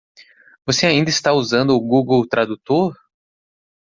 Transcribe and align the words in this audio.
Você 0.65 0.87
ainda 0.87 1.11
está 1.11 1.31
usando 1.31 1.75
o 1.75 1.79
Google 1.79 2.25
Tradutor? 2.27 2.95